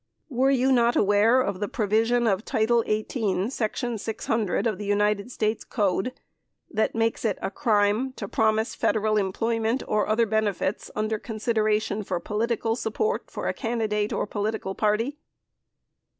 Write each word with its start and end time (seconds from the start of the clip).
Were 0.29 0.49
you 0.49 0.71
not 0.71 0.95
aware 0.95 1.41
of 1.41 1.59
the 1.59 1.67
provision 1.67 2.25
of 2.25 2.43
title 2.43 2.83
18, 2.87 3.51
section 3.51 3.99
600, 3.99 4.65
of 4.65 4.79
the 4.79 4.85
United 4.85 5.31
States 5.31 5.63
Code 5.63 6.11
that 6.71 6.95
makes 6.95 7.23
it 7.23 7.37
a 7.39 7.51
crime 7.51 8.11
to 8.13 8.27
promise 8.27 8.73
Federal 8.73 9.15
employment 9.17 9.83
or 9.87 10.07
other 10.07 10.25
benefits 10.25 10.89
under 10.95 11.19
consideration 11.19 12.01
for 12.01 12.19
political 12.19 12.75
support 12.75 13.29
for 13.29 13.47
a 13.47 13.53
candidate 13.53 14.11
or 14.11 14.25
political 14.25 14.73
party 14.73 15.19